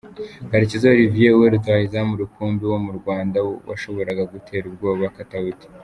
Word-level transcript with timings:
Karekezi 0.49 0.87
Olivier 0.93 1.31
ni 1.31 1.39
we 1.39 1.45
rutahizamu 1.53 2.13
rukumbi 2.21 2.63
wo 2.71 2.77
mu 2.85 2.91
Rwanda 2.99 3.37
washoboraga 3.67 4.23
gutera 4.33 4.63
ubwoba 4.67 5.15
Katauti. 5.17 5.67